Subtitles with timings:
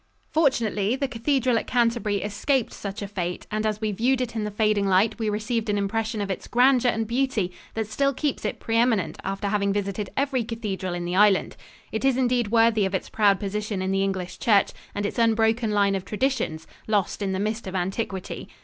[0.31, 4.45] Fortunately, the cathedral at Canterbury escaped such a fate, and as we viewed it in
[4.45, 8.43] the fading light we received an impression of its grandeur and beauty that still keeps
[8.43, 11.55] it pre eminent after having visited every cathedral in the island.
[11.91, 15.69] It is indeed worthy of its proud position in the English church and its unbroken
[15.69, 18.49] line of traditions, lost in the mist of antiquity.